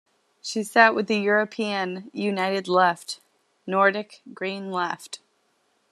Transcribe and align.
She 0.41 0.63
sat 0.63 0.95
with 0.95 1.05
the 1.05 1.19
European 1.19 2.09
United 2.11 2.67
Left- 2.67 3.19
Nordic 3.67 4.23
Green 4.33 4.71
Left. 4.71 5.19